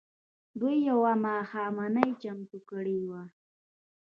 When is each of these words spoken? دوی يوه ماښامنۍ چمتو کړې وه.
دوی 0.59 0.75
يوه 0.89 1.11
ماښامنۍ 1.25 2.09
چمتو 2.21 2.59
کړې 2.69 2.97
وه. 3.09 3.23